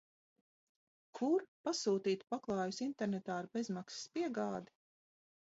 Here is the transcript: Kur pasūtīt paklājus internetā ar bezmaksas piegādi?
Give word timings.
Kur 1.19 1.43
pasūtīt 1.69 2.25
paklājus 2.35 2.81
internetā 2.87 3.37
ar 3.43 3.51
bezmaksas 3.59 4.09
piegādi? 4.19 4.77